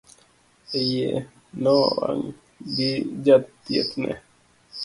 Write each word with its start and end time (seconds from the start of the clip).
Iye 0.81 1.09
nowang' 1.61 2.27
gi 2.75 2.91
jathiethne 3.25 4.11